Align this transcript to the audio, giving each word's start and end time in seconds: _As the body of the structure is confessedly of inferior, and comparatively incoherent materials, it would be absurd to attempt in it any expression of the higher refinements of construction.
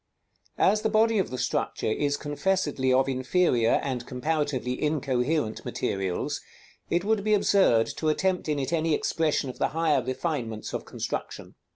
_As 0.57 0.81
the 0.81 0.89
body 0.89 1.19
of 1.19 1.29
the 1.29 1.37
structure 1.37 1.85
is 1.85 2.17
confessedly 2.17 2.91
of 2.91 3.07
inferior, 3.07 3.79
and 3.83 4.03
comparatively 4.07 4.81
incoherent 4.81 5.63
materials, 5.63 6.41
it 6.89 7.03
would 7.05 7.23
be 7.23 7.35
absurd 7.35 7.85
to 7.97 8.09
attempt 8.09 8.49
in 8.49 8.57
it 8.57 8.73
any 8.73 8.95
expression 8.95 9.47
of 9.47 9.59
the 9.59 9.67
higher 9.77 10.01
refinements 10.01 10.73
of 10.73 10.85
construction. 10.85 11.53